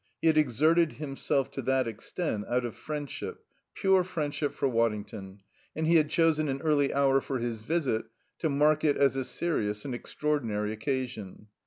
[0.19, 3.43] He had exerted himself to that extent out of friendship,
[3.75, 5.41] pure friendship for Waddington,
[5.75, 8.05] and he had chosen an early hour for his visit
[8.39, 11.49] to mark it as a serious and extraordinary occasion.